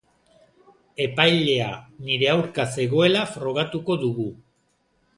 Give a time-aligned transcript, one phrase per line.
[1.05, 1.69] Epailea
[2.07, 4.31] nire aurka zegoela frogatuko dugu.